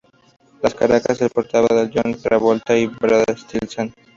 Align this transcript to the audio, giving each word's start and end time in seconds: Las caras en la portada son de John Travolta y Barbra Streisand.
Las 0.63 0.73
caras 0.73 1.05
en 1.09 1.17
la 1.27 1.29
portada 1.29 1.67
son 1.67 1.77
de 1.77 1.91
John 2.01 2.19
Travolta 2.19 2.75
y 2.75 2.87
Barbra 2.87 3.23
Streisand. 3.37 3.93